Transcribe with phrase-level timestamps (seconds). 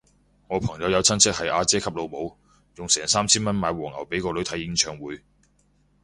[0.47, 2.35] 我朋友有親戚係阿姐級老母，
[2.77, 5.21] 用成三千蚊買黃牛俾個女睇演唱會